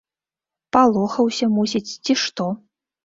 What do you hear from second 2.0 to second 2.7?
ці што.